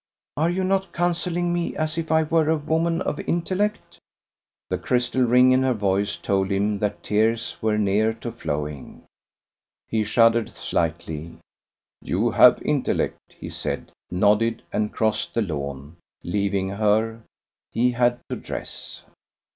[0.35, 3.99] "Are you not counselling me as if I were a woman of intellect?"
[4.67, 9.03] The crystal ring in her voice told him that tears were near to flowing.
[9.87, 11.37] He shuddered slightly.
[12.01, 17.21] "You have intellect," he said, nodded, and crossed the lawn, leaving her.
[17.71, 19.03] He had to dress.